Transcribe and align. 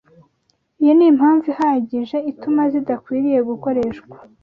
iyi 0.81 0.93
ni 0.97 1.05
impamvu 1.11 1.45
ihagije 1.53 2.17
ituma 2.31 2.61
zidakwiriye 2.71 3.39
gukoreshwa 3.49 4.15